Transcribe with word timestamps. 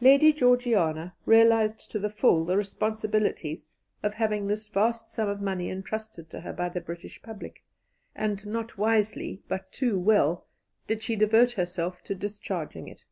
Lady 0.00 0.32
Georgiana 0.32 1.14
realized 1.24 1.88
to 1.92 2.00
the 2.00 2.10
full 2.10 2.44
the 2.44 2.56
responsibilities 2.56 3.68
of 4.02 4.12
having 4.14 4.44
this 4.48 4.66
vast 4.66 5.08
sum 5.08 5.28
of 5.28 5.40
money 5.40 5.70
entrusted 5.70 6.28
to 6.28 6.40
her 6.40 6.52
by 6.52 6.68
the 6.68 6.80
British 6.80 7.22
public, 7.22 7.62
and 8.16 8.44
not 8.44 8.76
wisely, 8.76 9.40
but 9.46 9.70
too 9.70 9.96
well, 9.96 10.48
did 10.88 11.00
she 11.00 11.14
devote 11.14 11.52
herself 11.52 12.02
to 12.02 12.16
discharging 12.16 12.88
it. 12.88 13.04